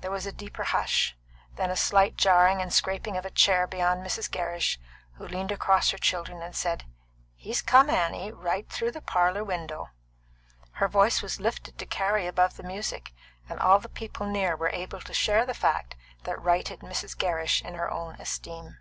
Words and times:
There 0.00 0.12
was 0.12 0.26
a 0.26 0.32
deeper 0.32 0.62
hush; 0.62 1.16
then 1.56 1.70
a 1.72 1.76
slight 1.76 2.16
jarring 2.16 2.62
and 2.62 2.72
scraping 2.72 3.16
of 3.16 3.24
a 3.26 3.32
chair 3.32 3.66
beyond 3.66 4.06
Mrs. 4.06 4.30
Gerrish, 4.30 4.78
who 5.14 5.26
leaned 5.26 5.50
across 5.50 5.90
her 5.90 5.98
children 5.98 6.40
and 6.40 6.54
said, 6.54 6.84
"He's 7.34 7.62
come, 7.62 7.90
Annie 7.90 8.30
right 8.30 8.70
through 8.70 8.92
the 8.92 9.00
parlour 9.00 9.42
window!" 9.42 9.88
Her 10.74 10.86
voice 10.86 11.20
was 11.20 11.40
lifted 11.40 11.78
to 11.80 11.84
carry 11.86 12.28
above 12.28 12.56
the 12.56 12.62
music, 12.62 13.12
and 13.48 13.58
all 13.58 13.80
the 13.80 13.88
people 13.88 14.24
near 14.28 14.54
were 14.54 14.70
able 14.70 15.00
to 15.00 15.12
share 15.12 15.44
the 15.44 15.52
fact 15.52 15.96
that 16.22 16.40
righted 16.40 16.78
Mrs. 16.78 17.18
Gerrish 17.18 17.60
in 17.60 17.74
her 17.74 17.90
own 17.90 18.14
esteem. 18.20 18.78